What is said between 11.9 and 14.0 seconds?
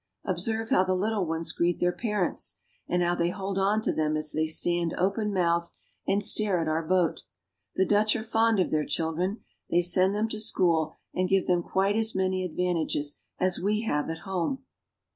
as many advantages as we